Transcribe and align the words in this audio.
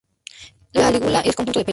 La 0.73 0.89
lígula 0.89 1.19
es 1.19 1.27
un 1.27 1.33
conjunto 1.33 1.59
de 1.59 1.65
pelos. 1.65 1.69